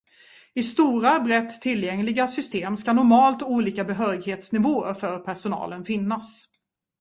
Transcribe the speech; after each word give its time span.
I 0.53 0.63
stora, 0.63 1.19
brett 1.19 1.61
tillgängliga 1.61 2.27
system 2.27 2.77
ska 2.77 2.93
normalt 2.93 3.43
olika 3.43 3.83
behörighetsnivåer 3.83 4.93
för 4.93 5.19
personalen 5.19 5.85
finnas. 5.85 6.47